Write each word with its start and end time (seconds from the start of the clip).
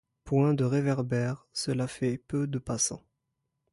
Point 0.23 0.55
de 0.55 0.63
réverbères, 0.63 1.47
cela 1.53 1.87
fait 1.87 2.17
peu 2.17 2.47
de 2.47 2.57
passants. 2.57 3.03